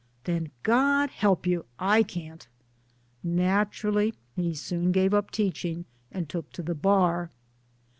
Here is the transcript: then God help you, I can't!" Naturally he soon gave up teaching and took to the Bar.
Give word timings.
then 0.23 0.49
God 0.63 1.11
help 1.11 1.45
you, 1.45 1.65
I 1.77 2.01
can't!" 2.01 2.47
Naturally 3.23 4.15
he 4.35 4.55
soon 4.55 4.91
gave 4.91 5.13
up 5.13 5.29
teaching 5.29 5.85
and 6.11 6.27
took 6.27 6.51
to 6.53 6.63
the 6.63 6.73
Bar. 6.73 7.29